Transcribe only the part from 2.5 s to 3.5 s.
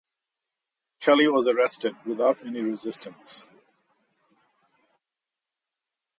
resistance.